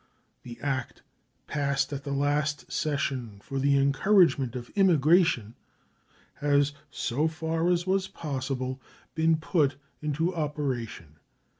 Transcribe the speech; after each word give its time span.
The 0.41 0.59
act 0.61 1.03
passed 1.45 1.93
at 1.93 2.03
the 2.05 2.11
last 2.11 2.71
session 2.71 3.39
for 3.43 3.59
the 3.59 3.77
encouragement 3.77 4.55
of 4.55 4.71
immigration 4.71 5.53
has 6.37 6.73
so 6.89 7.27
far 7.27 7.69
as 7.69 7.85
was 7.85 8.07
possible 8.07 8.81
been 9.13 9.37
put 9.37 9.75
into 10.01 10.33
operation. 10.35 11.17